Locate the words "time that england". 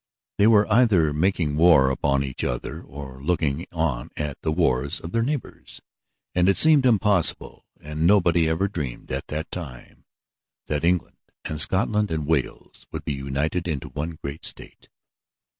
9.51-11.17